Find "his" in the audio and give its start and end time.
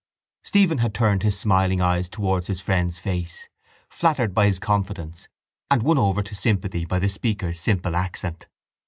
1.21-1.39, 2.47-2.59, 4.47-4.57